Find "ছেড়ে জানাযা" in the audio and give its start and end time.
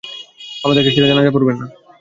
0.93-1.33